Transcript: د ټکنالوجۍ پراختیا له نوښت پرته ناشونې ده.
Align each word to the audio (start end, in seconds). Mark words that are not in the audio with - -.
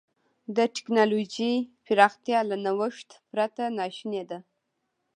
د 0.55 0.57
ټکنالوجۍ 0.75 1.53
پراختیا 1.85 2.39
له 2.49 2.57
نوښت 2.65 3.09
پرته 3.31 3.63
ناشونې 3.77 4.23
ده. 4.29 4.39